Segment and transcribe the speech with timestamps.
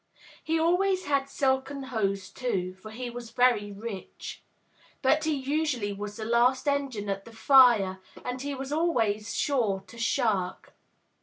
[0.43, 4.41] He always had silken hose, too, for he was very rich.
[5.03, 9.81] But he usually was the last engine at the fire, and he was always sure
[9.85, 10.73] to shirk.